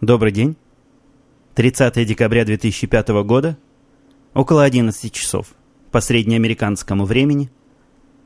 [0.00, 0.56] Добрый день.
[1.56, 3.58] 30 декабря 2005 года,
[4.32, 5.48] около 11 часов
[5.90, 7.50] по среднеамериканскому времени,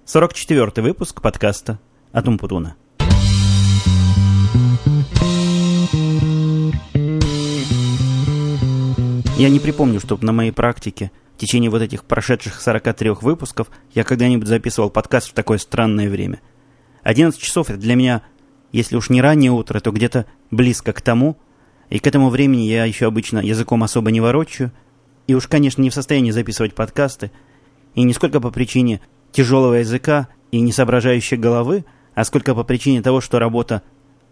[0.04, 1.80] 44 выпуск подкаста
[2.12, 2.76] от Умпутуна.
[9.36, 14.04] Я не припомню, чтобы на моей практике в течение вот этих прошедших 43 выпусков я
[14.04, 16.40] когда-нибудь записывал подкаст в такое странное время.
[17.02, 18.22] 11 часов это для меня,
[18.70, 21.36] если уж не раннее утро, то где-то близко к тому,
[21.90, 24.72] и к этому времени я еще обычно языком особо не ворочаю,
[25.26, 27.30] и уж, конечно, не в состоянии записывать подкасты,
[27.94, 29.00] и не сколько по причине
[29.32, 31.84] тяжелого языка и несоображающей головы,
[32.14, 33.82] а сколько по причине того, что работа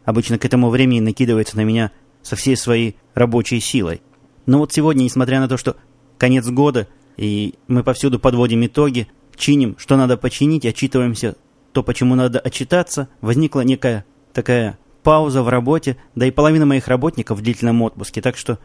[0.04, 4.02] обычно к этому времени накидывается на меня со всей своей рабочей силой.
[4.46, 5.76] Но вот сегодня, несмотря на то, что
[6.18, 11.36] конец года, и мы повсюду подводим итоги, чиним, что надо починить, отчитываемся
[11.72, 17.38] то, почему надо отчитаться, возникла некая такая пауза в работе, да и половина моих работников
[17.38, 18.58] в длительном отпуске, так что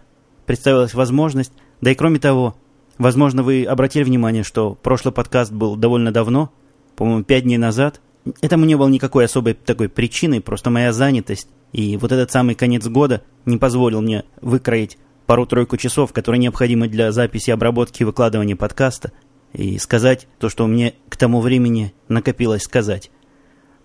[0.46, 2.56] представилась возможность, да и кроме того,
[2.98, 6.52] возможно, вы обратили внимание, что прошлый подкаст был довольно давно,
[6.96, 8.02] по-моему, пять дней назад.
[8.42, 12.88] Этому не было никакой особой такой причиной, просто моя занятость и вот этот самый конец
[12.88, 19.12] года не позволил мне выкроить пару-тройку часов, которые необходимы для записи, обработки и выкладывания подкаста,
[19.54, 23.12] и сказать то, что мне к тому времени накопилось сказать.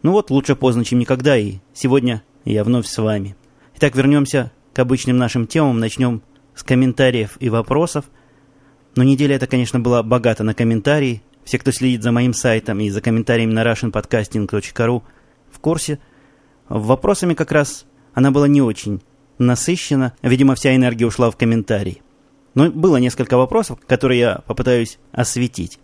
[0.02, 3.36] Ну вот, лучше поздно, чем никогда, и сегодня я вновь с вами.
[3.76, 5.78] Итак, вернемся к обычным нашим темам.
[5.78, 6.22] Начнем
[6.54, 8.04] с комментариев и вопросов.
[8.94, 11.22] Но неделя эта, конечно, была богата на комментарии.
[11.44, 15.02] Все, кто следит за моим сайтом и за комментариями на russianpodcasting.ru
[15.50, 15.98] в курсе.
[16.68, 19.02] Вопросами как раз она была не очень
[19.38, 20.14] насыщена.
[20.22, 22.02] Видимо, вся энергия ушла в комментарии.
[22.54, 25.78] Но было несколько вопросов, которые я попытаюсь осветить.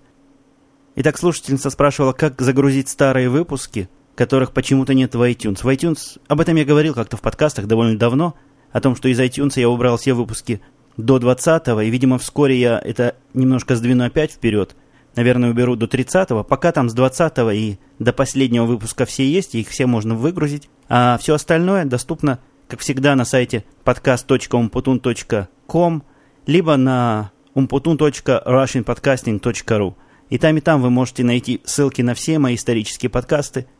[0.96, 3.88] Итак, слушательница спрашивала, как загрузить старые выпуски
[4.18, 5.62] которых почему-то нет в iTunes.
[5.62, 8.34] В iTunes, об этом я говорил как-то в подкастах довольно давно,
[8.72, 10.60] о том, что из iTunes я убрал все выпуски
[10.96, 14.74] до 20-го, и, видимо, вскоре я это немножко сдвину опять вперед.
[15.14, 19.68] Наверное, уберу до 30-го, пока там с 20-го и до последнего выпуска все есть, их
[19.68, 20.68] все можно выгрузить.
[20.88, 26.02] А все остальное доступно, как всегда, на сайте podcast.umputun.com,
[26.46, 29.94] либо на umputun.russianpodcasting.ru.
[30.28, 33.68] И там, и там вы можете найти ссылки на все мои исторические подкасты–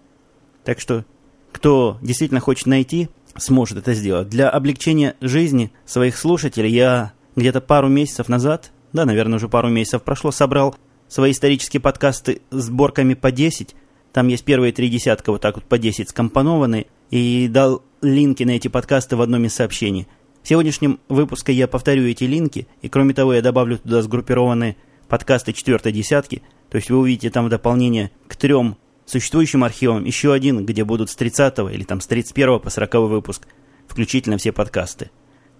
[0.65, 1.05] так что,
[1.53, 4.29] кто действительно хочет найти, сможет это сделать.
[4.29, 10.03] Для облегчения жизни своих слушателей я где-то пару месяцев назад, да, наверное, уже пару месяцев
[10.03, 10.77] прошло, собрал
[11.09, 13.75] свои исторические подкасты сборками по 10.
[14.13, 18.53] Там есть первые три десятка, вот так вот по 10 скомпонованные, и дал линки на
[18.53, 20.07] эти подкасты в одном из сообщений.
[20.43, 24.77] В сегодняшнем выпуске я повторю эти линки, и кроме того я добавлю туда сгруппированные
[25.09, 28.77] подкасты четвертой десятки, то есть вы увидите там в дополнение к трем
[29.09, 33.47] существующим архивом еще один, где будут с 30 или там с 31 по 40 выпуск,
[33.87, 35.11] включительно все подкасты.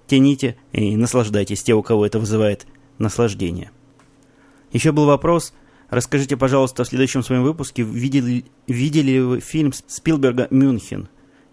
[0.07, 2.67] Тяните и наслаждайтесь, те, у кого это вызывает
[2.99, 3.71] наслаждение.
[4.73, 5.53] Еще был вопрос.
[5.91, 11.09] Расскажите, пожалуйста, в следующем своем выпуске, видели, видели ли вы фильм Спилберга «Мюнхен»?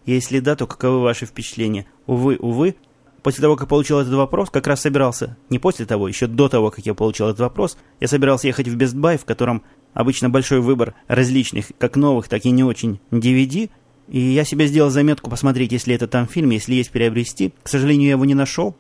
[0.06, 1.88] Если да, то каковы ваши впечатления?
[2.06, 2.76] Увы, увы,
[3.24, 6.70] после того, как получил этот вопрос, как раз собирался, не после того, еще до того,
[6.70, 9.64] как я получил этот вопрос, я собирался ехать в Best Buy, в котором
[9.96, 13.72] обычно большой выбор различных, как новых, так и не очень DVD,
[14.08, 17.54] и я себе сделал заметку посмотреть, если это там фильм, если есть приобрести.
[17.64, 18.76] К сожалению, я его не нашел,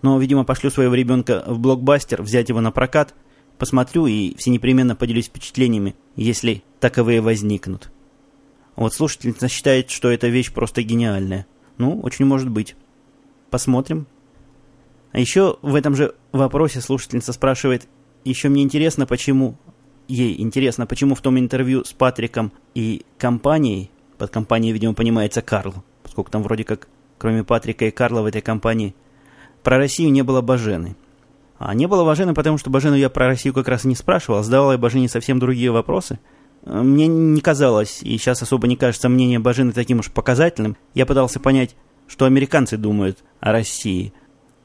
[0.00, 3.14] но, видимо, пошлю своего ребенка в блокбастер, взять его на прокат,
[3.58, 7.90] посмотрю и все непременно поделюсь впечатлениями, если таковые возникнут.
[8.76, 11.46] Вот слушательница считает, что эта вещь просто гениальная.
[11.76, 12.76] Ну, очень может быть.
[13.50, 14.06] Посмотрим.
[15.12, 17.88] А еще в этом же вопросе слушательница спрашивает,
[18.24, 19.58] еще мне интересно, почему
[20.10, 25.74] ей интересно, почему в том интервью с Патриком и компанией, под компанией, видимо, понимается Карл,
[26.02, 26.88] поскольку там вроде как,
[27.18, 28.94] кроме Патрика и Карла в этой компании,
[29.62, 30.96] про Россию не было Бажены.
[31.58, 34.38] А не было Бажены, потому что Бажену я про Россию как раз и не спрашивал,
[34.38, 36.18] а задавал я Бажене совсем другие вопросы.
[36.64, 40.76] Мне не казалось, и сейчас особо не кажется мнение Бажены таким уж показательным.
[40.94, 44.12] Я пытался понять, что американцы думают о России.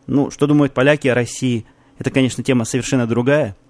[0.07, 1.65] Ну, что думают поляки о России,
[1.97, 3.56] это, конечно, тема совершенно другая–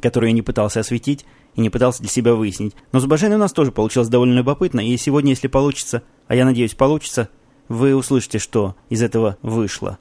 [0.00, 2.74] которую я не пытался осветить и не пытался для себя выяснить.
[2.92, 6.44] Но с Баженой у нас тоже получилось довольно любопытно, и сегодня, если получится, а я
[6.44, 7.28] надеюсь, получится,
[7.68, 9.98] вы услышите, что из этого вышло.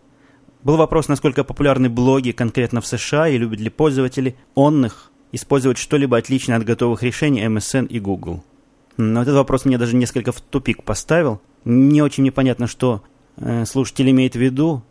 [0.64, 6.18] Был вопрос, насколько популярны блоги конкретно в США и любят ли пользователи онных использовать что-либо
[6.18, 8.44] отличное от готовых решений MSN и Google.
[8.98, 11.42] Но этот вопрос меня даже несколько в тупик поставил.
[11.66, 13.04] Не очень непонятно, что
[13.38, 14.82] э, слушатель имеет в виду.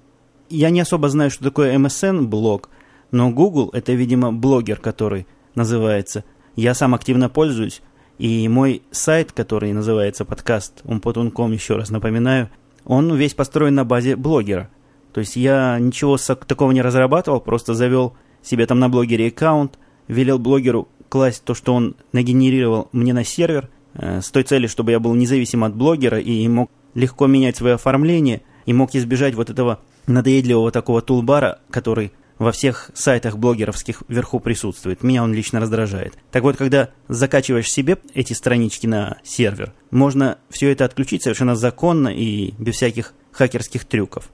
[0.50, 2.68] Я не особо знаю, что такое MSN-блог–
[3.10, 6.24] но Google– это, видимо, блогер, который называется.
[6.56, 7.82] Я сам активно пользуюсь,
[8.18, 12.50] и мой сайт, который называется подкаст umpotun.com, еще раз напоминаю,
[12.84, 14.70] он весь построен на базе блогера.
[15.12, 19.78] То есть я ничего такого не разрабатывал, просто завел себе там на блогере аккаунт,
[20.08, 24.90] велел блогеру класть то, что он нагенерировал мне на сервер, э, с той целью, чтобы
[24.90, 29.50] я был независим от блогера и мог легко менять свое оформление, и мог избежать вот
[29.50, 35.02] этого надоедливого такого тулбара, который во всех сайтах блогеровских вверху присутствует.
[35.02, 36.14] Меня он лично раздражает.
[36.32, 42.08] Так вот, когда закачиваешь себе эти странички на сервер, можно все это отключить совершенно законно
[42.08, 44.30] и без всяких хакерских трюков.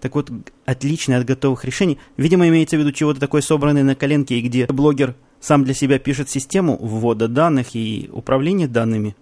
[0.00, 0.30] Так вот,
[0.66, 1.98] отличное от готовых решений.
[2.16, 5.98] Видимо, имеется в виду чего-то такое собранное на коленке, и где блогер сам для себя
[5.98, 9.16] пишет систему ввода данных и управления данными.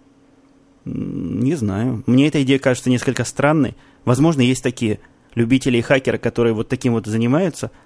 [0.84, 2.02] Не знаю.
[2.06, 3.76] Мне эта идея кажется несколько странной.
[4.06, 5.00] Возможно, есть такие
[5.34, 7.70] любители и хакеры, которые вот таким вот занимаются–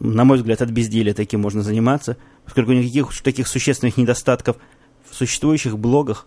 [0.00, 4.56] на мой взгляд, от безделия таким можно заниматься, поскольку никаких таких существенных недостатков
[5.08, 6.26] в существующих блогах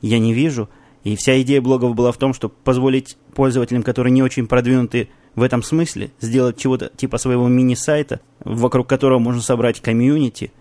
[0.00, 0.68] я не вижу.
[1.04, 5.42] И вся идея блогов была в том, чтобы позволить пользователям, которые не очень продвинуты в
[5.42, 10.52] этом смысле, сделать чего-то типа своего мини-сайта, вокруг которого можно собрать комьюнити,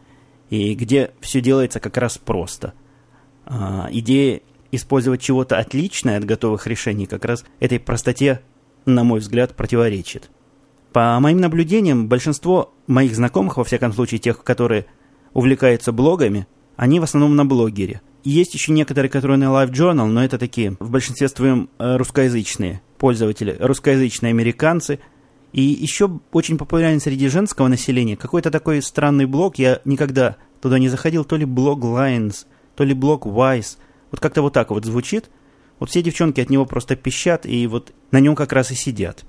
[0.49, 2.73] и где все делается как раз просто.
[3.45, 8.41] А, идея использовать чего-то отличное от готовых решений как раз этой простоте,
[8.85, 10.29] на мой взгляд, противоречит.
[10.97, 14.87] По моим наблюдениям, большинство моих знакомых, во всяком случае тех, которые
[15.31, 18.01] увлекаются блогами, они в основном на блогере.
[18.23, 22.81] Есть еще некоторые, которые на Live Journal, но это такие, в большинстве своем, э, русскоязычные
[22.97, 24.97] пользователи, русскоязычные американцы.
[25.53, 30.89] И еще очень популярен среди женского населения какой-то такой странный блог, я никогда туда не
[30.89, 33.77] заходил, то ли блог Lines, то ли блог Wise.
[34.09, 35.29] Вот как-то вот так вот звучит.
[35.77, 39.25] Вот все девчонки от него просто пищат, и вот на нем как раз и сидят.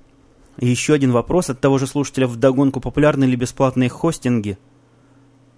[0.60, 2.80] Еще один вопрос от того же слушателя вдогонку.
[2.80, 4.58] Популярны ли бесплатные хостинги?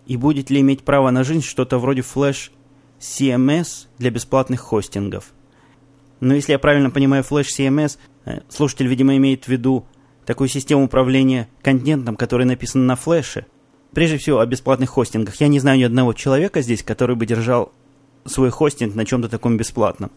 [0.07, 2.51] И будет ли иметь право на жизнь что-то вроде Flash
[3.01, 5.33] CMS для бесплатных хостингов?
[6.21, 9.87] Но если я правильно понимаю Flash CMS, э, слушатель, видимо, имеет в виду
[10.27, 13.47] такую систему управления контентом, который написан на флеше.
[13.93, 15.37] Прежде всего, о бесплатных хостингах.
[15.41, 17.73] Я не знаю ни одного человека здесь, который бы держал
[18.27, 20.13] свой хостинг на чем-то таком бесплатном.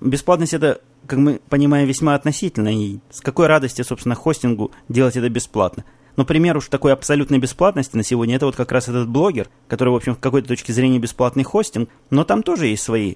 [0.00, 2.68] Бесплатность это как мы понимаем, весьма относительно.
[2.68, 5.84] И с какой радости, собственно, хостингу делать это бесплатно.
[6.16, 9.90] Но пример уж такой абсолютной бесплатности на сегодня, это вот как раз этот блогер, который,
[9.90, 13.14] в общем, в какой-то точке зрения бесплатный хостинг, но там тоже есть свои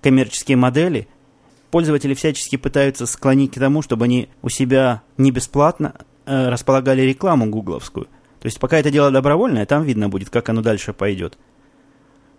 [0.00, 1.08] коммерческие модели.
[1.70, 7.46] Пользователи всячески пытаются склонить к тому, чтобы они у себя не бесплатно э, располагали рекламу
[7.46, 8.06] гугловскую.
[8.40, 11.36] То есть пока это дело добровольное, там видно будет, как оно дальше пойдет.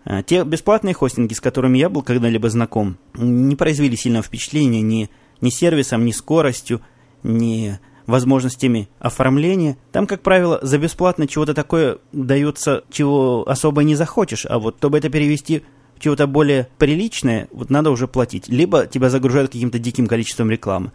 [0.05, 5.09] А, те бесплатные хостинги, с которыми я был когда-либо знаком, не произвели сильного впечатления ни,
[5.41, 6.81] ни сервисом, ни скоростью,
[7.23, 7.79] ни
[8.09, 9.77] возможностями оформления.
[9.91, 14.97] Там, как правило, за бесплатно чего-то такое дается, чего особо не захочешь, а вот чтобы
[14.97, 15.63] это перевести
[15.95, 18.47] в чего-то более приличное, вот надо уже платить.
[18.47, 20.91] Либо тебя загружают каким-то диким количеством рекламы.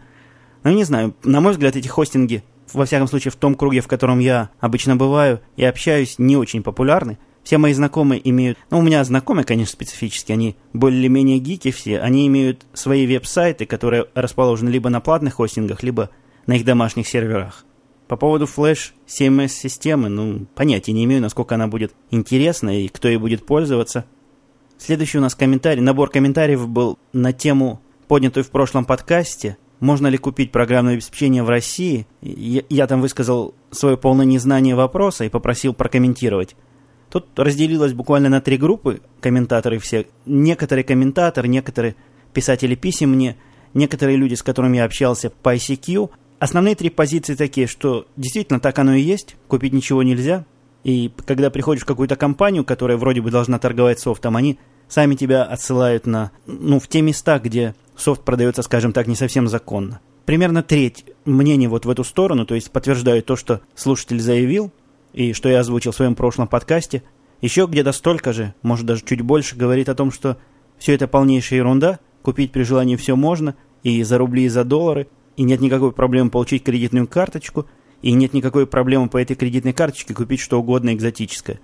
[0.63, 2.43] Ну, не знаю, на мой взгляд, эти хостинги,
[2.73, 6.63] во всяком случае, в том круге, в котором я обычно бываю и общаюсь, не очень
[6.63, 7.19] популярны.
[7.45, 8.57] Все мои знакомые имеют...
[8.71, 11.99] Ну, у меня знакомые, конечно, специфические, они более-менее гики все.
[11.99, 16.09] Они имеют свои веб-сайты, которые расположены либо на платных хостингах, либо
[16.47, 17.63] на их домашних серверах.
[18.07, 23.17] По поводу Flash CMS-системы, ну, понятия не имею, насколько она будет интересна и кто ей
[23.17, 24.05] будет пользоваться.
[24.79, 29.57] Следующий у нас комментарий, набор комментариев был на тему, поднятую в прошлом подкасте.
[29.79, 32.07] Можно ли купить программное обеспечение в России?
[32.21, 36.55] Я, я там высказал свое полное незнание вопроса и попросил прокомментировать.
[37.15, 40.05] Тут разделилось буквально на три группы комментаторы все.
[40.25, 41.95] Некоторые комментаторы, некоторые
[42.33, 43.37] писатели писем мне,
[43.73, 46.09] некоторые люди, с которыми я общался по ICQ.
[46.39, 50.43] Основные три позиции такие, что действительно так оно и есть, купить ничего нельзя.
[50.83, 55.45] И когда приходишь в какую-то компанию, которая вроде бы должна торговать софтом, они сами тебя
[55.45, 60.01] отсылают на, ну, в те места, где софт продается, скажем так, не совсем законно.
[60.25, 64.73] Примерно треть мнений вот в эту сторону, то есть подтверждают то, что слушатель заявил,
[65.15, 67.01] и что я озвучил в своем прошлом подкасте,
[67.41, 70.37] еще где-то столько же, может даже чуть больше, говорит о том, что
[70.77, 75.07] все это полнейшая ерунда, купить при желании все можно, и за рубли, и за доллары,
[75.37, 77.65] и нет никакой проблемы получить кредитную карточку,
[78.01, 81.61] и нет никакой проблемы по этой кредитной карточке купить что угодно экзотическое.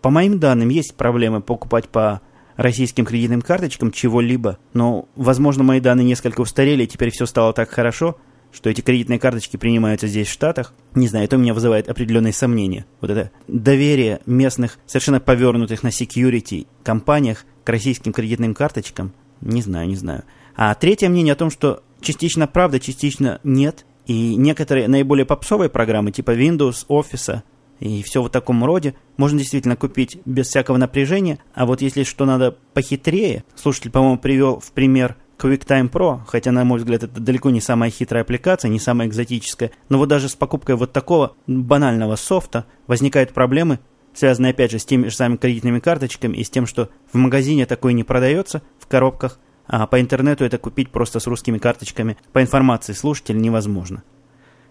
[0.00, 2.20] По моим данным, есть проблемы покупать по
[2.54, 7.68] российским кредитным карточкам чего-либо, но, возможно, мои данные несколько устарели, и теперь все стало так
[7.70, 8.16] хорошо–
[8.54, 10.72] что эти кредитные карточки принимаются здесь, в Штатах.
[10.94, 12.86] Не знаю, это у меня вызывает определенные сомнения.
[13.00, 19.88] Вот это доверие местных, совершенно повернутых на security компаниях к российским кредитным карточкам, не знаю,
[19.88, 20.24] не знаю.
[20.56, 23.84] А третье мнение о том, что частично правда, частично нет.
[24.06, 27.42] И некоторые наиболее попсовые программы, типа Windows, Office
[27.80, 31.38] и все в таком роде, можно действительно купить без всякого напряжения.
[31.54, 36.64] А вот если что надо похитрее, слушатель, по-моему, привел в пример QuickTime Pro, хотя, на
[36.64, 40.34] мой взгляд, это далеко не самая хитрая аппликация, не самая экзотическая, но вот даже с
[40.34, 43.80] покупкой вот такого банального софта возникают проблемы,
[44.14, 47.66] связанные, опять же, с теми же самыми кредитными карточками и с тем, что в магазине
[47.66, 52.42] такое не продается в коробках, а по интернету это купить просто с русскими карточками по
[52.42, 54.02] информации слушателя невозможно.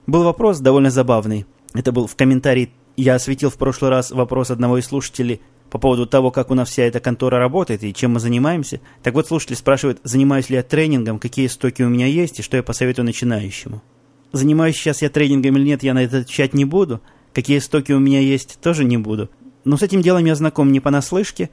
[0.08, 1.46] Был вопрос довольно забавный.
[1.74, 5.42] Это был в комментарии, я осветил в прошлый раз вопрос одного из слушателей
[5.74, 8.80] по поводу того, как у нас вся эта контора работает и чем мы занимаемся.
[9.02, 12.58] Так вот, слушатель спрашивает, занимаюсь ли я тренингом, какие стоки у меня есть и что
[12.58, 13.82] я посоветую начинающему.
[14.32, 17.02] Занимаюсь сейчас я тренингом или нет, я на это отвечать не буду.
[17.34, 19.32] Какие стоки у меня есть, тоже не буду.
[19.66, 21.50] Но с этим делом я знаком не понаслышке,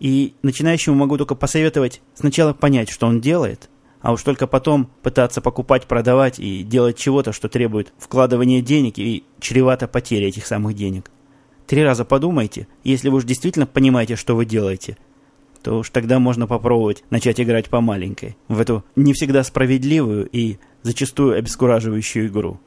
[0.00, 3.68] и начинающему могу только посоветовать сначала понять, что он делает,
[4.00, 9.24] а уж только потом пытаться покупать, продавать и делать чего-то, что требует вкладывания денег и
[9.40, 11.10] чревато потери этих самых денег.
[11.68, 14.96] Три раза подумайте, если вы уж действительно понимаете, что вы делаете,
[15.62, 20.56] то уж тогда можно попробовать начать играть по маленькой, в эту не всегда справедливую и
[20.82, 22.58] зачастую обескураживающую игру.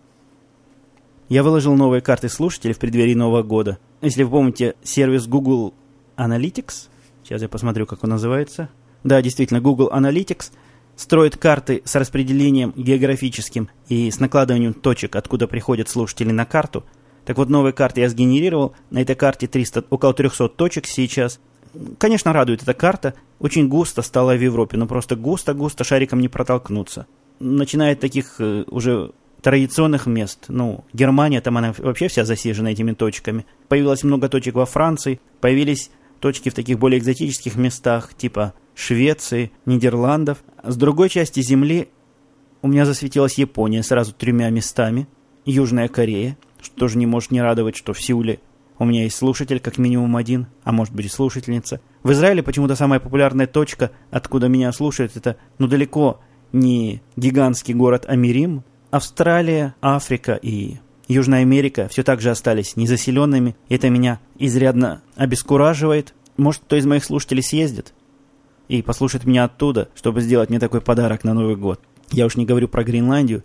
[1.30, 3.80] Я выложил новые карты слушателей в преддверии Нового года.
[4.02, 5.74] Если вы помните сервис Google
[6.16, 6.90] Analytics,
[7.24, 8.70] сейчас я посмотрю, как он называется.
[9.04, 10.52] Да, действительно, Google Analytics
[10.96, 16.84] строит карты с распределением географическим и с накладыванием точек, откуда приходят слушатели на карту.
[17.26, 18.74] Так вот, новые карты я сгенерировал.
[18.90, 21.40] На этой карте 300, около 300 точек сейчас.
[21.98, 23.14] Конечно, радует эта карта.
[23.40, 27.08] Очень густо стало в Европе, но просто густо-густо шариком не протолкнуться.
[27.40, 29.12] Начиная от таких э, уже
[29.42, 30.46] традиционных мест.
[30.48, 33.46] Ну, Германия, там она вообще вся засижена этими точками.
[33.68, 40.44] Появилось много точек во Франции, появились точки в таких более экзотических местах, типа Швеции, Нидерландов.
[40.64, 41.90] С другой части Земли
[42.62, 45.08] у меня засветилась Япония сразу тремя местами,
[45.46, 48.40] Южная Корея, что тоже не может не радовать, что в Сеуле
[48.80, 51.82] у меня есть слушатель как минимум один, а может быть и слушательница.
[52.04, 56.20] В Израиле почему-то самая популярная точка, откуда меня слушают, это ну далеко
[56.52, 58.64] не гигантский город Амирим.
[58.90, 63.56] Австралия, Африка и Южная Америка все так же остались незаселенными.
[63.70, 66.14] Это меня изрядно обескураживает.
[66.38, 67.94] Может, кто из моих слушателей съездит
[68.68, 71.82] и послушает меня оттуда, чтобы сделать мне такой подарок на Новый год.
[72.12, 73.44] Я уж не говорю про Гренландию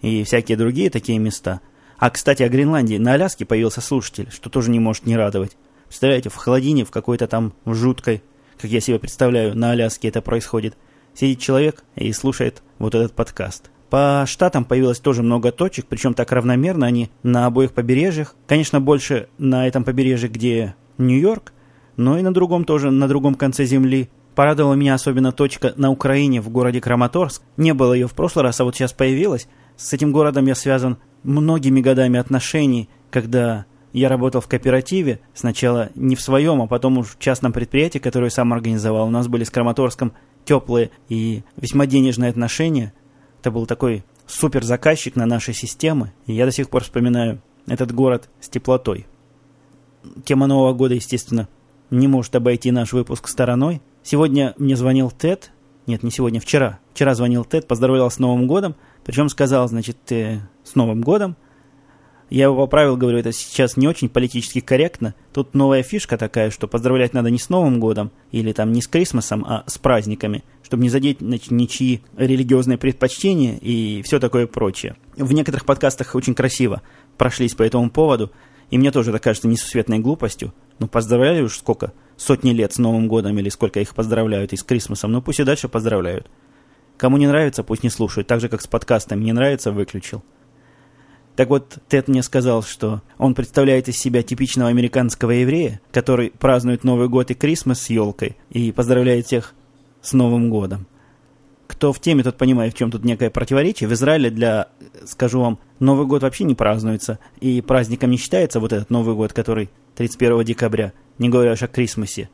[0.00, 1.60] и всякие другие такие места.
[1.98, 2.96] А, кстати, о Гренландии.
[2.96, 5.56] На Аляске появился слушатель, что тоже не может не радовать.
[5.88, 8.22] Представляете, в холодине, в какой-то там жуткой,
[8.60, 10.76] как я себе представляю, на Аляске это происходит,
[11.14, 13.70] сидит человек и слушает вот этот подкаст.
[13.90, 18.36] По штатам появилось тоже много точек, причем так равномерно они на обоих побережьях.
[18.46, 21.52] Конечно, больше на этом побережье, где Нью-Йорк,
[21.96, 24.08] но и на другом тоже, на другом конце земли.
[24.36, 27.42] Порадовала меня особенно точка на Украине, в городе Краматорск.
[27.56, 29.48] Не было ее в прошлый раз, а вот сейчас появилась.
[29.76, 36.14] С этим городом я связан многими годами отношений, когда я работал в кооперативе, сначала не
[36.16, 39.08] в своем, а потом уж в частном предприятии, которое сам организовал.
[39.08, 40.12] У нас были с Краматорском
[40.44, 42.92] теплые и весьма денежные отношения.
[43.40, 47.92] Это был такой супер заказчик на нашей системы, и я до сих пор вспоминаю этот
[47.92, 49.06] город с теплотой.
[50.24, 51.48] Тема Нового года, естественно,
[51.90, 53.82] не может обойти наш выпуск стороной.
[54.02, 55.50] Сегодня мне звонил Тед,
[55.86, 56.78] нет, не сегодня, вчера.
[56.92, 61.36] Вчера звонил Тед, поздравлял с Новым годом, причем сказал, значит, э, с Новым годом,
[62.30, 65.14] я его поправил, говорю, это сейчас не очень политически корректно.
[65.32, 68.88] Тут новая фишка такая, что поздравлять надо не с Новым годом или там не с
[68.88, 74.96] Крисмосом, а с праздниками, чтобы не задеть ничьи религиозные предпочтения и все такое прочее.
[75.16, 76.82] В некоторых подкастах очень красиво
[77.16, 78.30] прошлись по этому поводу,
[78.70, 80.52] и мне тоже это кажется несусветной глупостью.
[80.80, 84.62] Ну, поздравляли уж сколько, сотни лет с Новым годом или сколько их поздравляют и с
[84.62, 86.28] Крисмосом, ну пусть и дальше поздравляют.
[86.98, 89.24] Кому не нравится, пусть не слушают, так же, как с подкастами.
[89.24, 90.22] Не нравится, выключил.
[91.38, 96.82] Так вот, Тед мне сказал, что он представляет из себя типичного американского еврея, который празднует
[96.82, 99.54] Новый год и Крисмас с елкой и поздравляет всех
[100.02, 100.88] с Новым годом.
[101.68, 103.88] Кто в теме, тот понимает, в чем тут некое противоречие.
[103.88, 104.66] В Израиле для,
[105.06, 109.32] скажу вам, Новый год вообще не празднуется, и праздником не считается вот этот Новый год,
[109.32, 112.30] который 31 декабря, не говоря уж о Крисмасе.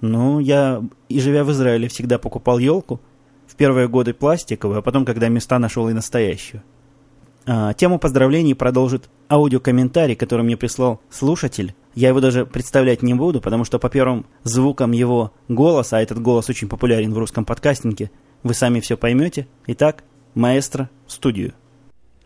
[0.00, 3.00] Ну, я, и живя в Израиле, всегда покупал елку,
[3.46, 6.64] в первые годы пластиковую, а потом, когда места нашел и настоящую.
[7.44, 11.74] А, тему поздравлений продолжит аудиокомментарий, который мне прислал слушатель.
[11.94, 16.20] Я его даже представлять не буду, потому что по первым звукам его голоса, а этот
[16.20, 18.10] голос очень популярен в русском подкастинге,
[18.42, 19.46] вы сами все поймете.
[19.66, 21.54] Итак, маэстро в студию.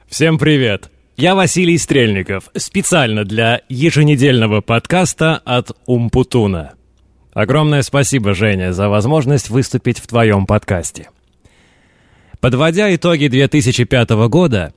[0.06, 0.90] Всем привет!
[1.16, 6.74] Я Василий Стрельников, специально для еженедельного подкаста от Умпутуна.
[7.32, 11.08] Огромное спасибо, Женя, за возможность выступить в твоем подкасте.
[12.40, 14.74] Подводя итоги 2005 года,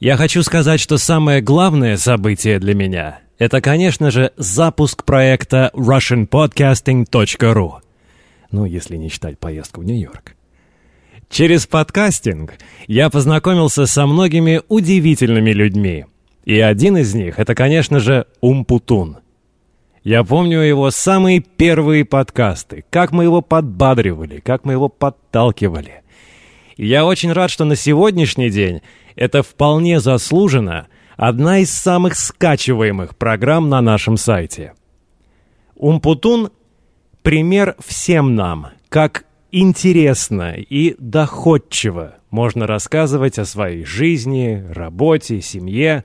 [0.00, 7.72] я хочу сказать, что самое главное событие для меня— это, конечно же, запуск проекта russianpodcasting.ru.
[8.50, 10.34] Ну, если не считать поездку в Нью-Йорк.
[11.28, 12.54] Через подкастинг
[12.86, 16.06] я познакомился со многими удивительными людьми.
[16.44, 19.18] И один из них— это, конечно же, Умпутун.
[20.04, 26.02] Я помню его самые первые подкасты, как мы его подбадривали, как мы его подталкивали.
[26.76, 28.80] И я очень рад, что на сегодняшний день
[29.18, 34.74] это вполне заслуженно одна из самых скачиваемых программ на нашем сайте.
[35.74, 36.50] Умпутун—
[37.22, 46.04] пример всем нам, как интересно и доходчиво можно рассказывать о своей жизни, работе, семье.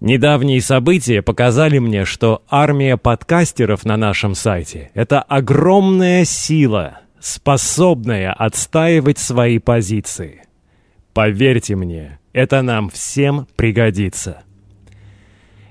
[0.00, 9.18] Недавние события показали мне, что армия подкастеров на нашем сайте— это огромная сила, способная отстаивать
[9.18, 10.42] свои позиции.
[11.12, 14.42] Поверьте мне, это нам всем пригодится.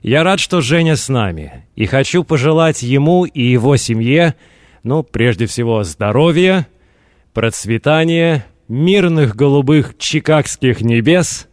[0.02, 4.36] Я рад, что Женя с нами, и хочу пожелать ему и его семье—
[4.84, 6.68] ну, прежде всего, здоровья,
[7.34, 11.48] процветания, мирных голубых чикагских небес,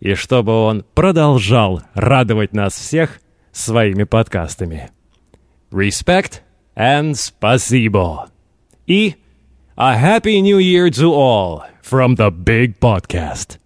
[0.00, 3.20] и чтобы он продолжал радовать нас всех
[3.52, 4.90] своими подкастами.
[5.70, 6.40] Respect
[6.76, 8.30] and спасибо.
[8.86, 9.16] И
[9.76, 13.58] a happy new year to all from the big podcast.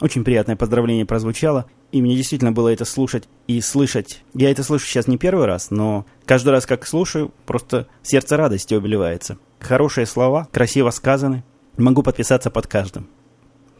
[0.00, 1.66] Очень приятное поздравление прозвучало.
[1.92, 4.24] И мне действительно было это слушать и слышать.
[4.34, 8.74] Я это слышу сейчас не первый раз, но каждый раз, как слушаю, просто сердце радости
[8.74, 9.38] обливается.
[9.60, 11.44] Хорошие слова, красиво сказаны.
[11.76, 13.08] Могу подписаться под каждым.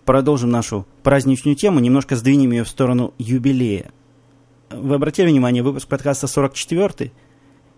[0.04, 3.90] Продолжим нашу праздничную тему, немножко сдвинем ее в сторону юбилея.
[4.70, 7.10] Вы обратили внимание, выпуск подкаста 44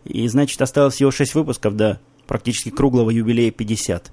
[0.04, 4.12] и значит осталось всего 6 выпусков до практически круглого юбилея 50.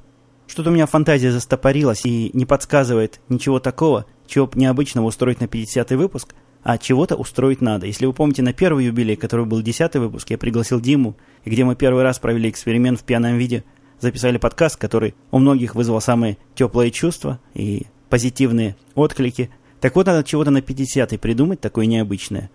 [0.53, 5.95] Что-то у меня фантазия застопорилась и не подсказывает ничего такого, чего необычного устроить на 50-й
[5.95, 7.87] выпуск, а чего-то устроить надо.
[7.87, 11.75] Если вы помните, на первый юбилей, который был 10-й выпуск, я пригласил Диму, где мы
[11.75, 13.63] первый раз провели эксперимент в пьяном виде,
[13.99, 19.49] записали подкаст, который у многих вызвал самые теплые чувства и позитивные отклики.
[19.81, 22.51] Так вот, надо чего-то на 50-й придумать такое необычное.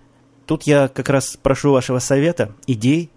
[0.46, 3.10] Тут я как раз прошу вашего совета, идей,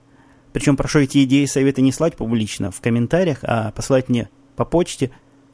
[0.54, 4.66] причем прошу эти идеи и советы не слать публично в комментариях, а посылать мне по
[4.66, 5.12] почте.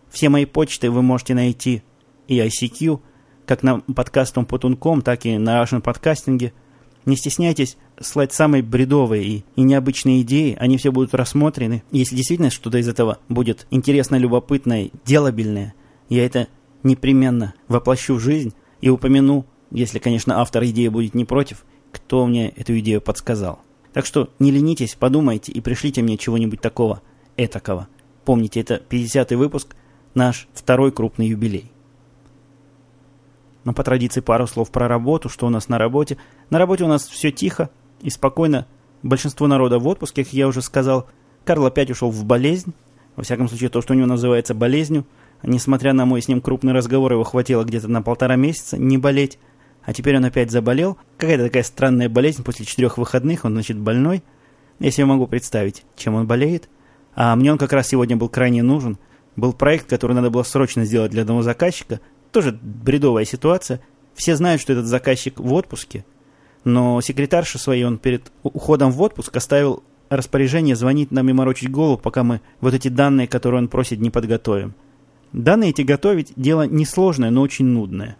[0.09, 1.83] Все мои почты вы можете найти
[2.27, 2.99] и ICQ,
[3.45, 6.53] как на подкастом Потунком, так и на Russian подкастинге.
[7.05, 11.83] Не стесняйтесь слать самые бредовые и, и необычные идеи, они все будут рассмотрены.
[11.91, 15.73] Если действительно что-то из этого будет интересно, любопытное, делабельное,
[16.09, 16.47] я это
[16.83, 22.49] непременно воплощу в жизнь и упомяну, если, конечно, автор идеи будет не против, кто мне
[22.49, 23.59] эту идею подсказал.
[23.93, 27.01] Так что не ленитесь, подумайте и пришлите мне чего-нибудь такого,
[27.35, 27.87] этакого.
[28.27, 29.73] Помните, это 50-й выпуск,
[30.13, 31.71] наш второй крупный юбилей.
[33.63, 36.17] Но по традиции пару слов про работу, что у нас на работе.
[36.49, 37.69] На работе у нас все тихо
[38.01, 38.67] и спокойно.
[39.01, 41.07] Большинство народа в отпуске, как я уже сказал.
[41.45, 42.73] Карл опять ушел в болезнь.
[43.15, 45.05] Во всяком случае, то, что у него называется болезнью.
[45.41, 49.39] Несмотря на мой с ним крупный разговор, его хватило где-то на полтора месяца не болеть.
[49.83, 50.97] А теперь он опять заболел.
[51.15, 53.45] Какая-то такая странная болезнь после четырех выходных.
[53.45, 54.21] Он, значит, больной.
[54.79, 56.67] Я себе могу представить, чем он болеет.
[57.17, 58.97] А мне он как раз сегодня был крайне нужен.
[59.35, 61.99] Был проект, который надо было срочно сделать для одного заказчика–
[62.31, 63.81] тоже бредовая ситуация.
[64.13, 66.05] Все знают, что этот заказчик в отпуске,
[66.63, 71.97] но секретарша своей он перед уходом в отпуск оставил распоряжение звонить нам и морочить голову,
[71.97, 74.73] пока мы вот эти данные, которые он просит, не подготовим.
[75.33, 78.17] Данные эти готовить– дело несложное, но очень нудное.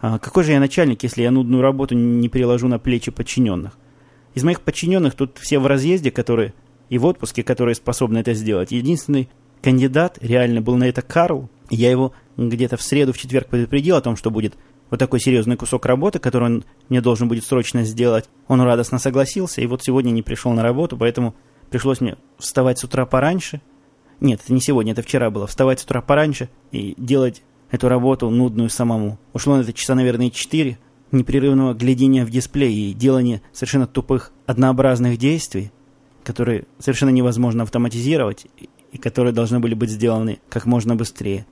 [0.00, 3.76] А какой же я начальник, если я нудную работу не переложу на плечи подчиненных?
[4.34, 6.54] Из моих подчиненных тут все в разъезде, которые
[6.88, 8.72] и в отпуске, которые способны это сделать.
[8.72, 9.28] Единственный
[9.62, 11.48] кандидат реально был на это Карл.
[11.70, 14.54] Я его где-то в среду, в четверг предупредил о том, что будет
[14.90, 18.28] вот такой серьезный кусок работы, который он мне должен будет срочно сделать.
[18.48, 21.34] Он радостно согласился, и вот сегодня не пришел на работу, поэтому
[21.70, 23.60] пришлось мне вставать с утра пораньше.
[24.20, 25.46] Нет, это не сегодня, это вчера было.
[25.46, 29.18] Вставать с утра пораньше и делать эту работу нудную самому.
[29.32, 30.78] Ушло на это часа, наверное, четыре
[31.10, 35.72] непрерывного глядения в дисплей и делания совершенно тупых, однообразных действий,
[36.24, 38.46] которые совершенно невозможно автоматизировать
[38.92, 41.46] и которые должны были быть сделаны как можно быстрее.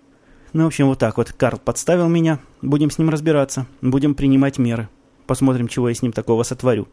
[0.52, 1.32] Ну, в общем, вот так вот.
[1.32, 2.38] Карл подставил меня.
[2.60, 3.66] Будем с ним разбираться.
[3.80, 4.88] Будем принимать меры.
[5.26, 6.88] Посмотрим, чего я с ним такого сотворю.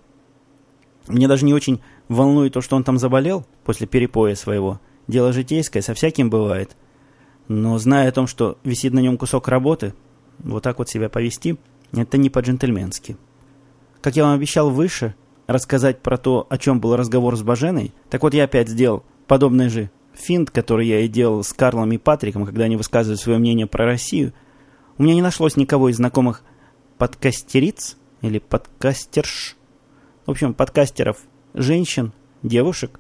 [1.08, 4.80] Мне даже не очень волнует то, что он там заболел после перепоя своего.
[5.08, 6.76] Дело житейское, со всяким бывает.
[7.48, 9.94] Но зная о том, что висит на нем кусок работы,
[10.38, 11.58] вот так вот себя повести,
[11.92, 13.18] это не по-джентльменски.
[14.02, 15.16] Как я вам обещал выше,
[15.50, 19.68] рассказать про то, о чем был разговор с Баженой, так вот я опять сделал подобное
[19.68, 23.66] же финт, который я и делал с Карлом и Патриком, когда они высказывали свое мнение
[23.66, 24.32] про Россию,
[25.00, 26.44] у меня не нашлось никого из знакомых
[27.00, 29.58] подкастериц или подкастерш,
[30.28, 31.18] в общем, подкастеров
[31.56, 33.00] женщин, девушек.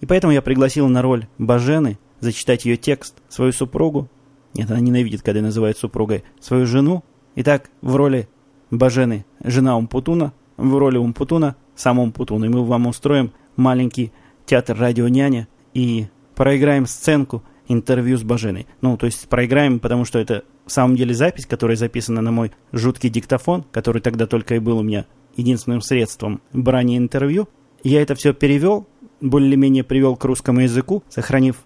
[0.00, 4.08] И поэтому я пригласил на роль Бажены зачитать ее текст, свою супругу.
[4.54, 6.24] Нет, она ненавидит, когда называют супругой.
[6.40, 7.04] Свою жену.
[7.34, 8.26] Итак, в роли
[8.70, 12.44] Бажены жена Умпутуна, в роли Умпутуна сам Умпутун.
[12.44, 14.12] И мы вам устроим маленький
[14.44, 18.66] театр радио няня и проиграем сценку интервью с Баженой.
[18.80, 22.52] Ну, то есть проиграем, потому что это в самом деле запись, которая записана на мой
[22.72, 27.48] жуткий диктофон, который тогда только и был у меня единственным средством брания интервью.
[27.82, 28.86] Я это все перевел,
[29.20, 31.56] более-менее привел к русскому языку, сохранив,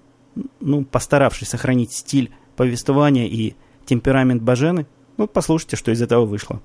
[0.61, 3.55] ну, постаравшись сохранить стиль повествования и
[3.87, 4.87] темперамент Бажены.
[5.17, 6.61] Ну, послушайте, что из этого вышло.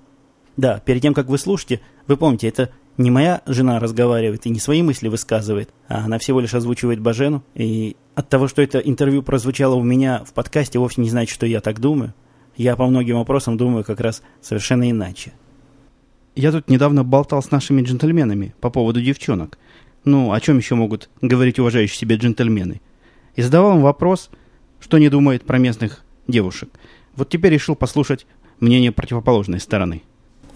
[0.58, 4.60] Да, перед тем, как вы слушаете, вы помните, это не моя жена разговаривает и не
[4.60, 7.44] свои мысли высказывает, а она всего лишь озвучивает Бажену.
[7.54, 11.46] И от того, что это интервью прозвучало у меня в подкасте, вовсе не значит, что
[11.46, 12.14] я так думаю.
[12.56, 15.34] Я по многим вопросам думаю как раз совершенно иначе.
[16.36, 19.60] Я тут недавно болтал с нашими джентльменами по поводу девчонок.
[20.06, 22.82] Ну, о чем еще могут говорить уважающие себя джентльмены?
[23.36, 24.32] И задавал им вопрос,
[24.80, 26.70] что не думает про местных девушек.
[27.16, 28.26] Вот теперь решил послушать
[28.60, 30.02] мнение противоположной стороны.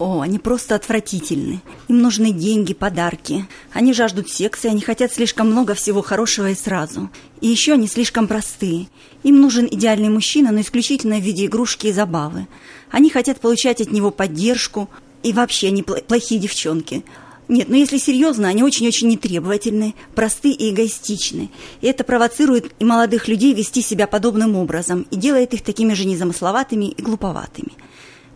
[0.02, 1.62] О, они просто отвратительны.
[1.86, 3.46] Им нужны деньги, подарки.
[3.72, 7.08] Они жаждут секса, и они хотят слишком много всего хорошего и сразу.
[7.40, 8.88] И еще они слишком простые.
[9.22, 12.48] Им нужен идеальный мужчина, но исключительно в виде игрушки и забавы.
[12.90, 14.90] Они хотят получать от него поддержку.
[15.22, 17.04] И вообще они плохие девчонки.
[17.46, 21.48] Нет, но если серьезно, они очень-очень нетребовательны, просты и эгоистичны.
[21.80, 26.06] И это провоцирует и молодых людей вести себя подобным образом и делает их такими же
[26.06, 27.70] незамысловатыми и глуповатыми.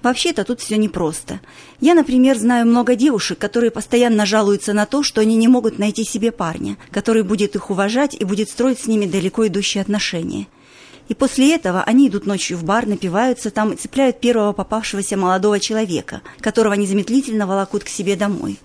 [0.02, 1.40] Вообще-то тут все непросто.
[1.80, 6.04] Я, например, знаю много девушек, которые постоянно жалуются на то, что они не могут найти
[6.04, 10.46] себе парня, который будет их уважать и будет строить с ними далеко идущие отношения.
[11.08, 15.60] И после этого они идут ночью в бар, напиваются там и цепляют первого попавшегося молодого
[15.60, 18.58] человека, которого незамедлительно волокут к себе домой.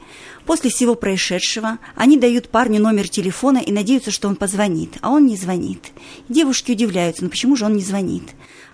[0.46, 5.28] После всего происшедшего они дают парню номер телефона и надеются, что он позвонит, а он
[5.28, 5.92] не звонит.
[6.30, 8.24] Девушки удивляются, ну почему же он не звонит?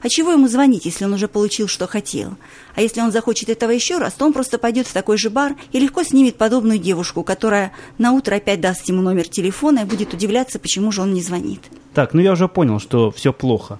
[0.01, 2.35] А чего ему звонить, если он уже получил, что хотел?
[2.75, 5.55] А если он захочет этого еще раз, то он просто пойдет в такой же бар
[5.71, 10.13] и легко снимет подобную девушку, которая на утро опять даст ему номер телефона и будет
[10.13, 11.61] удивляться, почему же он не звонит.
[11.95, 13.79] Так, ну я уже понял, что все плохо.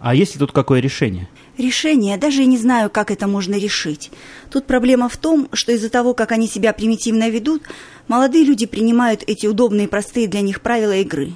[0.00, 1.30] А есть ли тут какое решение?
[1.56, 4.10] Решение, даже и не знаю, как это можно решить.
[4.50, 7.62] Тут проблема в том, что из-за того, как они себя примитивно ведут,
[8.06, 11.32] молодые люди принимают эти удобные и простые для них правила игры.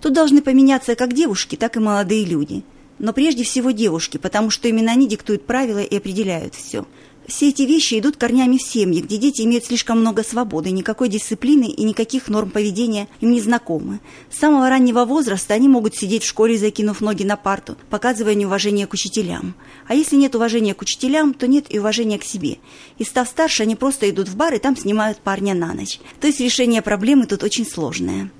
[0.00, 2.62] Тут должны поменяться как девушки, так и молодые люди
[3.02, 6.86] но прежде всего девушки, потому что именно они диктуют правила и определяют все.
[7.26, 11.64] Все эти вещи идут корнями в семье, где дети имеют слишком много свободы, никакой дисциплины
[11.70, 14.00] и никаких норм поведения им не знакомы.
[14.30, 18.86] С самого раннего возраста они могут сидеть в школе, закинув ноги на парту, показывая неуважение
[18.86, 19.54] к учителям.
[19.86, 22.58] А если нет уважения к учителям, то нет и уважения к себе.
[22.98, 26.00] И став старше, они просто идут в бар и там снимают парня на ночь.
[26.20, 28.30] То есть решение проблемы тут очень сложное.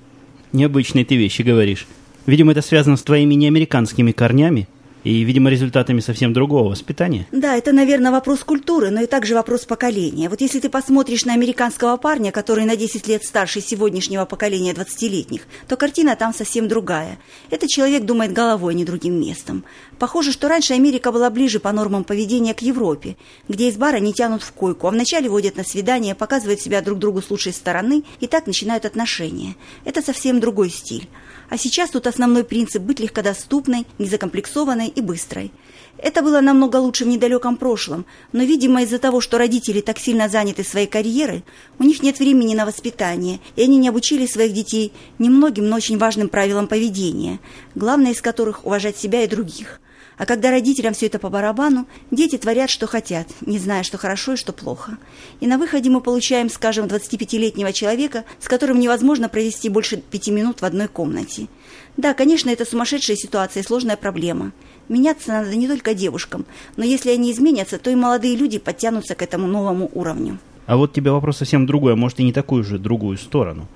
[0.53, 1.87] Необычные ты вещи говоришь.
[2.27, 4.69] Видимо, это связано с твоими неамериканскими корнями
[5.05, 7.27] и, видимо, результатами совсем другого воспитания.
[7.33, 10.29] Да, это, наверное, вопрос культуры, но и также вопрос поколения.
[10.29, 15.43] Вот если ты посмотришь на американского парня, который на 10 лет старше сегодняшнего поколения 20-летних,
[15.67, 17.19] то картина там совсем другая.
[17.51, 19.65] Этот человек думает головой, а не другим местом.
[20.03, 23.17] Похоже, что раньше Америка была ближе по нормам поведения к Европе,
[23.49, 26.99] где из бара не тянут в койку, а вначале водят на свидание, показывают себя друг
[26.99, 29.55] другу с лучшей стороны и так начинают отношения.
[29.85, 31.09] Это совсем другой стиль.
[31.51, 35.53] А сейчас тут основной принцип– быть легкодоступной, незакомплексованной и быстрой.
[35.99, 40.29] Это было намного лучше в недалеком прошлом, но, видимо, из-за того, что родители так сильно
[40.29, 41.45] заняты своей карьерой,
[41.79, 45.97] у них нет времени на воспитание, и они не обучили своих детей немногим, но очень
[45.97, 47.39] важным правилам поведения,
[47.77, 49.79] главное из которых– уважать себя и других–
[50.19, 54.35] а когда родителям все это по барабану, дети творят, что хотят, не зная, что хорошо
[54.35, 54.99] и что плохо.
[55.41, 60.61] И на выходе мы получаем, скажем, 25-летнего человека, с которым невозможно провести больше пяти минут
[60.61, 61.49] в одной комнате.
[61.97, 64.53] Да, конечно, это сумасшедшая ситуация и сложная проблема.
[64.89, 66.45] Меняться надо не только девушкам,
[66.77, 70.39] но если они изменятся, то и молодые люди подтянутся к этому новому уровню.
[70.67, 73.67] А вот тебе вопрос совсем другой, а может и не такую же другую сторону.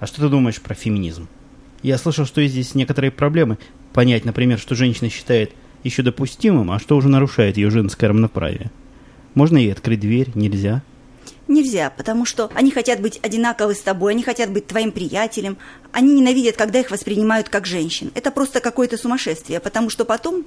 [0.00, 1.28] А что ты думаешь про феминизм?
[1.82, 3.58] Я слышал, что есть здесь некоторые проблемы.
[3.92, 5.52] Понять, например, что женщина считает–
[5.84, 8.70] еще допустимым, а что уже нарушает ее женское равноправие?
[9.34, 10.30] Можно ей открыть дверь?
[10.34, 10.82] Нельзя?
[11.46, 15.58] Нельзя, потому что они хотят быть одинаковы с тобой, они хотят быть твоим приятелем,
[15.92, 18.10] они ненавидят, когда их воспринимают как женщин.
[18.14, 20.44] Это просто какое-то сумасшествие, потому что потом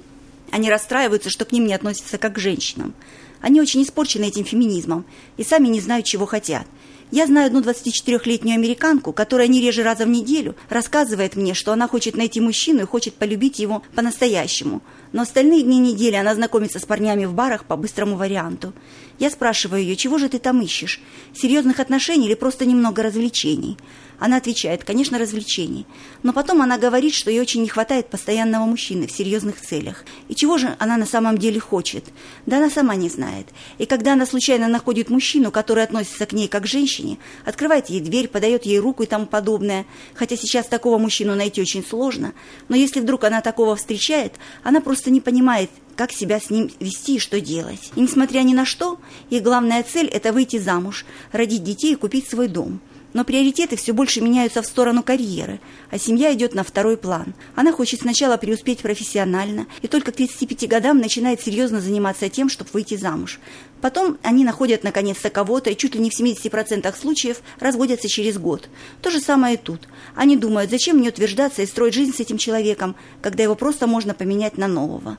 [0.50, 2.94] они расстраиваются, что к ним не относятся как к женщинам.
[3.40, 5.04] Они очень испорчены этим феминизмом
[5.36, 6.66] и сами не знают, чего хотят.
[7.10, 11.88] Я знаю одну 24-летнюю американку, которая не реже раза в неделю рассказывает мне, что она
[11.88, 14.82] хочет найти мужчину и хочет полюбить его по-настоящему.
[15.12, 18.74] Но остальные дни недели она знакомится с парнями в барах по быстрому варианту.
[19.18, 21.00] Я спрашиваю ее, чего же ты там ищешь?
[21.34, 23.78] Серьезных отношений или просто немного развлечений?
[24.18, 25.86] Она отвечает, конечно, развлечений.
[26.22, 30.04] Но потом она говорит, что ей очень не хватает постоянного мужчины в серьезных целях.
[30.28, 32.04] И чего же она на самом деле хочет?
[32.46, 33.46] Да она сама не знает.
[33.78, 38.00] И когда она случайно находит мужчину, который относится к ней как к женщине, открывает ей
[38.00, 42.32] дверь, подает ей руку и тому подобное, хотя сейчас такого мужчину найти очень сложно,
[42.68, 47.16] но если вдруг она такого встречает, она просто не понимает, как себя с ним вести
[47.16, 47.90] и что делать.
[47.96, 48.98] И несмотря ни на что,
[49.30, 52.80] их главная цель– это выйти замуж, родить детей и купить свой дом.
[53.14, 57.34] Но приоритеты все больше меняются в сторону карьеры, а семья идет на второй план.
[57.54, 62.70] Она хочет сначала преуспеть профессионально и только к 35 годам начинает серьезно заниматься тем, чтобы
[62.72, 63.40] выйти замуж.
[63.80, 68.68] Потом они находят наконец-то кого-то и чуть ли не в 70% случаев разводятся через год.
[69.00, 69.88] То же самое и тут.
[70.14, 74.12] Они думают, зачем мне утверждаться и строить жизнь с этим человеком, когда его просто можно
[74.12, 75.16] поменять на нового.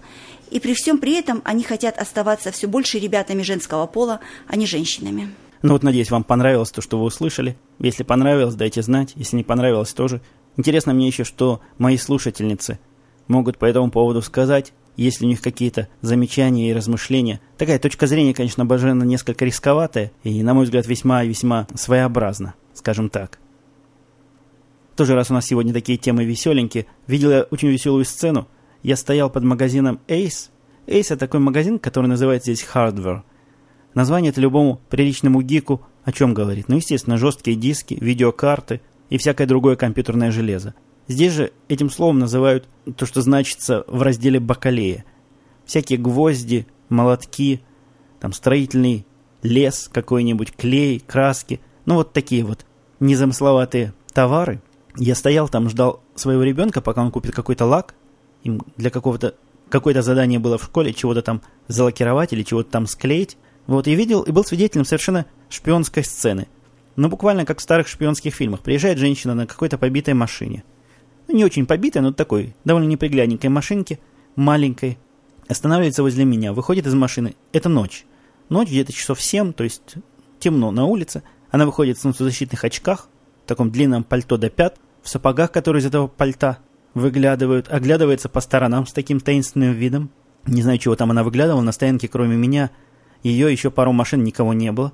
[0.52, 4.66] И при всем при этом они хотят оставаться все больше ребятами женского пола, а не
[4.66, 5.34] женщинами.
[5.62, 7.58] Ну вот, надеюсь, вам понравилось то, что вы услышали.
[7.80, 9.14] Если понравилось, дайте знать.
[9.16, 10.22] Если не понравилось, тоже.
[10.58, 12.80] Интересно мне еще, что мои слушательницы
[13.28, 17.40] могут по этому поводу сказать, если у них какие-то замечания и размышления.
[17.58, 23.40] Такая точка зрения, конечно, Бажена несколько рисковатая и, на мой взгляд, весьма-весьма своеобразна, скажем так.
[24.96, 26.86] Тоже раз у нас сегодня такие темы веселенькие.
[27.08, 28.48] Видел я очень веселую сцену–
[28.84, 30.50] я стоял под магазином Ace.
[30.88, 33.22] Ace– это такой магазин, который называется здесь Hardware.
[33.94, 36.68] Название это любому приличному гику о чем говорит?
[36.68, 40.74] Ну, естественно, жесткие диски, видеокарты и всякое другое компьютерное железо.
[41.08, 45.06] Здесь же этим словом называют то, что значится в разделе бакалея.
[45.66, 47.62] Всякие гвозди, молотки,
[48.20, 49.06] там строительный
[49.42, 51.62] лес какой-нибудь, клей, краски.
[51.86, 52.66] Ну, вот такие вот
[53.00, 54.62] незамысловатые товары.
[54.98, 57.96] Я стоял там, ждал своего ребенка, пока он купит какой-то лак,
[58.44, 59.36] им для какого-то
[59.70, 63.38] какое-то задание было в школе, чего-то там залакировать или чего-то там склеить.
[63.70, 66.48] Вот, и видел, и был свидетелем совершенно шпионской сцены.
[66.96, 68.62] Ну, буквально как в старых шпионских фильмах.
[68.62, 70.64] Приезжает женщина на какой-то побитой машине.
[71.28, 74.00] Ну, не очень побитой, но такой, довольно неприглядненькой машинке,
[74.36, 74.98] маленькой.
[75.48, 77.36] Останавливается возле меня, выходит из машины.
[77.54, 78.06] Это ночь.
[78.50, 79.98] Ночь где-то часов 7, то есть
[80.40, 81.22] темно на улице.
[81.52, 83.08] Она выходит в солнцезащитных очках,
[83.46, 86.58] в таком длинном пальто до пят, в сапогах, которые из этого пальта
[86.96, 90.10] выглядывают, оглядывается по сторонам с таким таинственным видом.
[90.48, 92.72] Не знаю, чего там она выглядывала, на стоянке кроме меня
[93.24, 94.94] ее еще пару машин никого не было.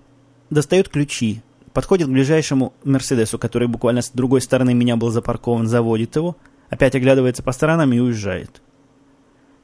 [0.50, 1.42] Достает ключи,
[1.74, 6.38] подходит к ближайшему Мерседесу, который буквально с другой стороны меня был запаркован, заводит его,
[6.70, 8.62] опять оглядывается по сторонам и уезжает.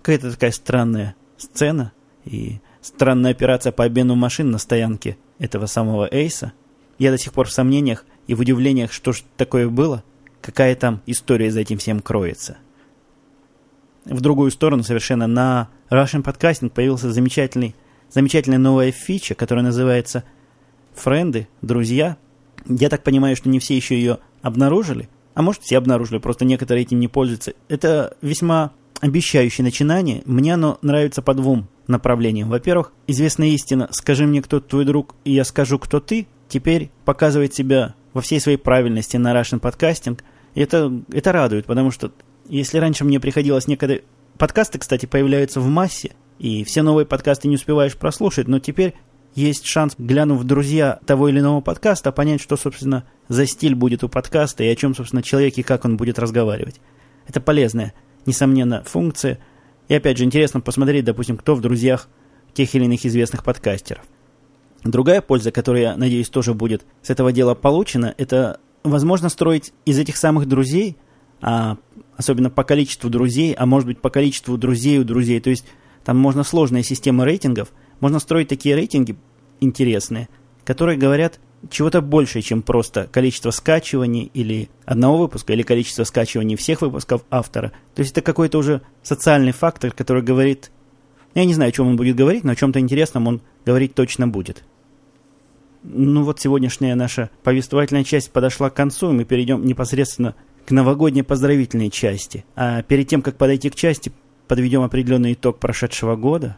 [0.01, 1.91] Какая-то такая странная сцена
[2.25, 6.53] и странная операция по обмену машин на стоянке этого самого Эйса.
[6.97, 10.03] Я до сих пор в сомнениях и в удивлениях, что ж такое было–
[10.41, 12.57] какая там история за этим всем кроется.
[14.05, 17.75] В другую сторону совершенно на Russian Podcasting появился замечательный,
[18.13, 20.23] замечательная новая фича, которая называется
[20.95, 22.17] «Френды», «Друзья».
[22.67, 26.83] Я так понимаю, что не все еще ее обнаружили, а может все обнаружили, просто некоторые
[26.83, 27.53] этим не пользуются.
[27.69, 30.21] Это весьма обещающее начинание.
[30.25, 32.49] Мне оно нравится по двум направлениям.
[32.49, 37.53] Во-первых, известная истина «Скажи мне, кто твой друг, и я скажу, кто ты» теперь показывает
[37.53, 40.19] себя во всей своей правильности на Russian Podcasting–
[40.53, 42.11] и это, это радует, потому что
[42.47, 44.01] если раньше мне приходилось некогда...
[44.37, 48.95] Подкасты, кстати, появляются в массе, и все новые подкасты не успеваешь прослушать, но теперь
[49.35, 54.03] есть шанс, глянув в друзья того или иного подкаста, понять, что, собственно, за стиль будет
[54.03, 56.81] у подкаста и о чем, собственно, человек и как он будет разговаривать.
[57.27, 57.93] Это полезная,
[58.25, 59.37] несомненно, функция.
[59.87, 62.09] И опять же, интересно посмотреть, допустим, кто в друзьях
[62.55, 64.03] тех или иных известных подкастеров.
[64.83, 70.17] Другая польза, которая, надеюсь, тоже будет с этого дела получена, это возможно строить из этих
[70.17, 70.97] самых друзей,
[71.39, 71.77] а,
[72.17, 75.65] особенно по количеству друзей, а может быть по количеству друзей у друзей, то есть
[76.03, 79.15] там можно сложная система рейтингов, можно строить такие рейтинги
[79.59, 80.29] интересные,
[80.63, 86.81] которые говорят чего-то большее, чем просто количество скачиваний или одного выпуска, или количество скачиваний всех
[86.81, 87.71] выпусков автора.
[87.93, 90.71] То есть это какой-то уже социальный фактор, который говорит...
[91.33, 94.27] Я не знаю, о чем он будет говорить, но о чем-то интересном он говорить точно
[94.27, 94.65] будет.
[95.83, 100.35] Ну вот сегодняшняя наша повествовательная часть подошла к концу, и мы перейдем непосредственно
[100.65, 102.43] к новогодней поздравительной части.
[102.55, 104.11] А перед тем, как подойти к части,
[104.51, 106.57] подведем определенный итог прошедшего года.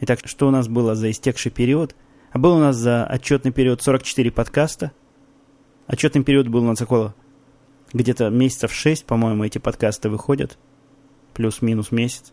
[0.00, 1.94] Итак, что у нас было за истекший период?
[2.32, 4.90] А был у нас за отчетный период 44 подкаста.
[5.86, 7.14] Отчетный период был у нас около
[7.92, 10.58] где-то месяцев 6, по-моему, эти подкасты выходят.
[11.34, 12.32] Плюс-минус месяц.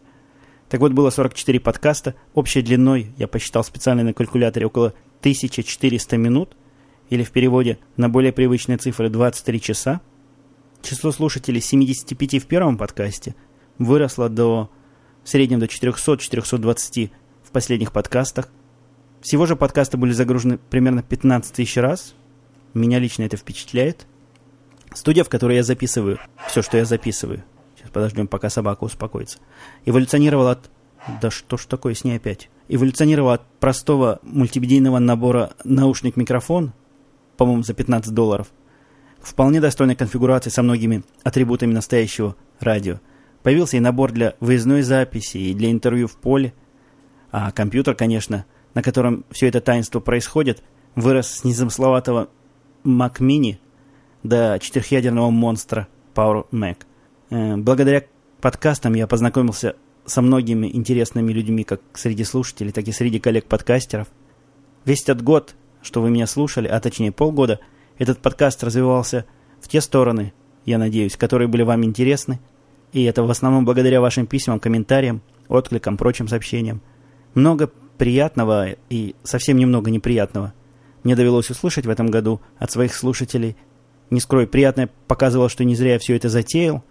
[0.67, 2.15] Так вот, было 44 подкаста.
[2.33, 6.57] Общей длиной, я посчитал специально на калькуляторе, около 1400 минут,
[7.11, 10.01] или в переводе на более привычные цифры 23 часа.
[10.81, 13.35] Число слушателей 75 в первом подкасте
[13.85, 14.69] выросло до
[15.23, 17.11] в среднем до 400-420
[17.43, 18.49] в последних подкастах.
[19.21, 22.15] Всего же подкасты были загружены примерно 15 тысяч раз.
[22.73, 24.07] Меня лично это впечатляет.
[24.93, 27.43] Студия, в которой я записываю все, что я записываю.
[27.77, 29.39] Сейчас подождем, пока собака успокоится.
[29.85, 30.69] Эволюционировала от...
[31.21, 32.49] Да что ж такое с ней опять?
[32.67, 36.73] Эволюционировала от простого мультимедийного набора наушник-микрофон,
[37.37, 38.47] по-моему, за 15 долларов,
[39.19, 42.99] вполне достойной конфигурации со многими атрибутами настоящего радио.
[43.43, 46.54] Появился и набор для выездной записи, и для интервью в поле.
[47.32, 50.63] А компьютер, конечно, на котором все это таинство происходит,
[50.95, 52.30] вырос с незамысловатого
[52.84, 53.58] Mac Mini
[54.23, 56.77] до четырехъядерного монстра Power Mac.
[57.30, 58.04] Э, благодаря
[58.41, 59.75] подкастам я познакомился
[60.06, 64.08] со многими интересными людьми, как среди слушателей, так и среди коллег-подкастеров.
[64.86, 67.60] Весь этот год, что вы меня слушали, а точнее полгода,
[67.97, 69.25] этот подкаст развивался
[69.62, 70.34] в те стороны,
[70.65, 72.39] я надеюсь, которые были вам интересны.
[72.93, 76.82] И это в основном благодаря вашим письмам, комментариям, откликам, прочим сообщениям.
[77.34, 80.54] Много приятного и совсем немного неприятного
[81.04, 83.56] мне довелось услышать в этом году от своих слушателей.
[84.10, 86.84] Не скрою, приятное показывало, что не зря я все это затеял.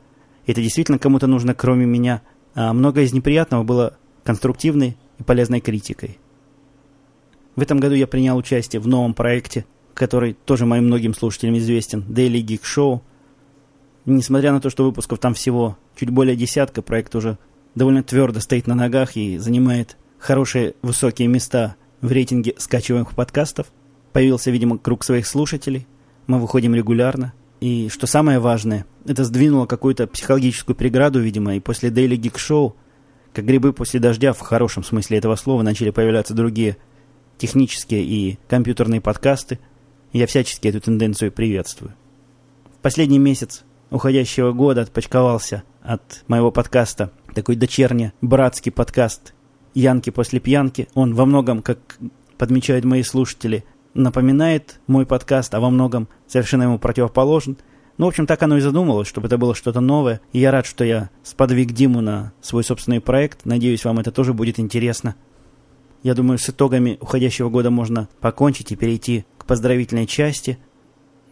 [0.46, 2.22] Это действительно кому-то нужно, кроме меня.
[2.54, 6.18] А многое из неприятного было конструктивной и полезной критикой.
[7.56, 12.04] В этом году я принял участие в новом проекте, который тоже моим многим слушателям известен,
[12.08, 13.00] Daily Geek Show.
[14.06, 17.36] Несмотря на то, что выпусков там всего чуть более десятка, проект уже
[17.74, 23.66] довольно твердо стоит на ногах и занимает хорошие высокие места в рейтинге скачиваемых подкастов.
[24.14, 25.86] Появился, видимо, круг своих слушателей.
[26.26, 27.34] Мы выходим регулярно.
[27.60, 32.72] И что самое важное, это сдвинуло какую-то психологическую преграду, видимо, и после Daily Geek Show,
[33.34, 36.78] как грибы после дождя, в хорошем смысле этого слова, начали появляться другие
[37.36, 39.58] технические и компьютерные подкасты.
[40.14, 41.92] Я всячески эту тенденцию приветствую.
[42.78, 49.34] В последний месяц уходящего года отпочковался от моего подкаста такой дочерний братский подкаст
[49.74, 50.88] Янки после пьянки.
[50.94, 51.78] Он во многом, как
[52.38, 57.56] подмечают мои слушатели, напоминает мой подкаст, а во многом совершенно ему противоположен.
[57.98, 60.20] Ну, в общем, так оно и задумалось, чтобы это было что-то новое.
[60.32, 63.44] И я рад, что я сподвиг Диму на свой собственный проект.
[63.44, 65.16] Надеюсь, вам это тоже будет интересно.
[66.02, 70.58] Я думаю, с итогами уходящего года можно покончить и перейти к поздравительной части.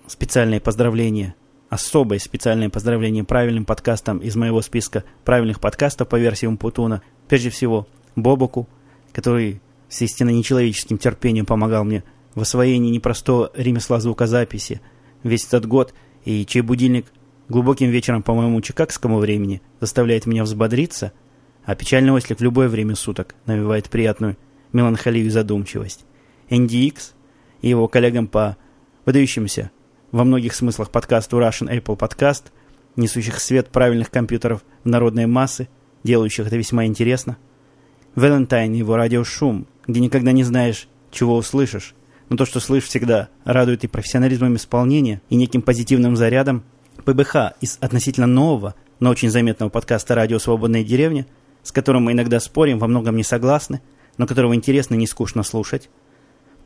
[0.07, 1.35] Специальные поздравления,
[1.69, 7.03] особое специальное поздравление правильным подкастам из моего списка правильных подкастов по версии Умпутуна.
[7.29, 8.69] Прежде всего, Бобуку,
[9.13, 12.05] который с истинно нечеловеческим терпением помогал мне
[12.35, 14.81] в освоении непростого ремесла звукозаписи
[15.23, 17.07] весь этот год, и чей будильник
[17.49, 21.13] глубоким вечером по моему чикагскому времени заставляет меня взбодриться,
[21.65, 24.37] а печальный ослик в любое время суток навевает приятную
[24.73, 26.05] меланхолию и задумчивость.
[26.51, 27.13] NDX
[27.63, 28.57] и его коллегам по
[29.05, 29.71] выдающимся
[30.13, 32.45] во многих смыслах подкасту Russian Apple Podcast,
[32.97, 35.69] несущих свет правильных компьютеров в народные массы,
[36.03, 37.37] делающих это весьма интересно–
[38.19, 41.95] Валентайн и его радиошум, где никогда не знаешь, чего услышишь.
[42.29, 46.65] Но то, что слышишь всегда, радует и профессионализмом исполнения, и неким позитивным зарядом.
[47.05, 51.27] ПБХ из относительно нового, но очень заметного подкаста «Радио Свободная деревня»,
[51.63, 53.81] с которым мы иногда спорим, во многом не согласны,
[54.17, 55.89] но которого интересно и не скучно слушать.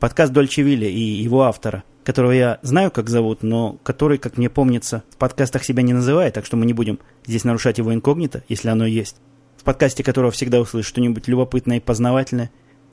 [0.03, 4.49] Подкаст Дольче Вилли и его автора, которого я знаю, как зовут, но который, как мне
[4.49, 8.43] помнится, в подкастах себя не называет, так что мы не будем здесь нарушать его инкогнито,
[8.49, 9.15] если оно есть.
[9.55, 12.51] В подкасте которого всегда услышишь что-нибудь любопытное и познавательное,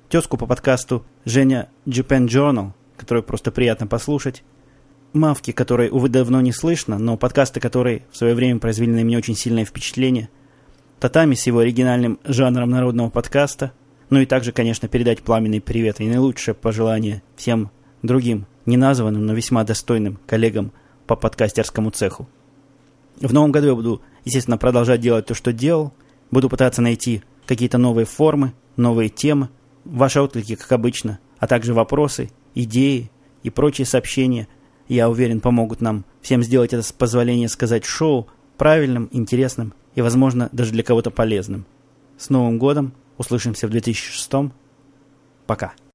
[0.09, 4.45] тезку по подкасту Женя Japan Journal, которую просто приятно послушать,
[5.13, 9.19] Мавки, которой, увы, давно не слышно, но подкасты, которые в свое время произвели на меня
[9.19, 10.29] очень сильное впечатление,
[11.01, 13.73] Татами с его оригинальным жанром народного подкаста,
[14.11, 17.71] ну и также, конечно, передать пламенный привет и наилучшее пожелание всем
[18.03, 20.73] другим, неназванным, но весьма достойным коллегам
[21.07, 22.29] по подкастерскому цеху.
[23.21, 25.93] В новом году я буду, естественно, продолжать делать то, что делал–
[26.31, 29.49] Буду пытаться найти какие-то новые формы, новые темы,
[29.85, 33.11] ваши отклики, как обычно, а также вопросы, идеи
[33.43, 34.47] и прочие сообщения,
[34.89, 40.49] я уверен, помогут нам всем сделать это с позволения сказать шоу правильным, интересным и, возможно,
[40.53, 41.65] даже для кого-то полезным.
[42.17, 42.93] С Новым годом!
[43.21, 44.51] Услышимся в 2006
[45.47, 45.75] Пока!